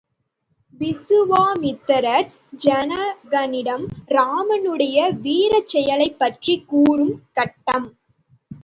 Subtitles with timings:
[0.81, 2.29] விசுவாமித்திரர்
[2.65, 3.85] ஜனகனிடம்
[4.09, 7.87] ராமனுடைய வீரச்செயலைப்பற்றிக் கூறும் கட்டம்.